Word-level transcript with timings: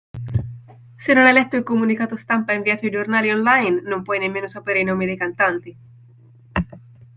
Se 1.03 1.11
non 1.13 1.25
hai 1.25 1.33
letto 1.35 1.55
il 1.57 1.63
comunicato 1.71 2.15
stampa 2.17 2.53
inviato 2.53 2.85
ai 2.85 2.91
giornali 2.91 3.29
online 3.29 3.81
non 3.83 4.01
puoi 4.01 4.17
nemmeno 4.17 4.47
sapere 4.47 4.79
i 4.79 4.83
nomi 4.83 5.05
dei 5.05 5.15
cantanti. 5.15 5.77